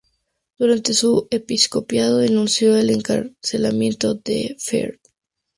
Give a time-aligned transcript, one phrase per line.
[0.57, 4.99] Durante su episcopado, denunció el encarcelamiento de Fr.